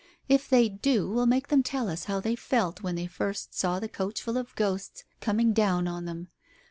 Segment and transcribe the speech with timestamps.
[0.27, 3.79] If they do, we'll make them tell us how they felt, when they first saw
[3.79, 6.29] the coachful of ghosts coming down on them.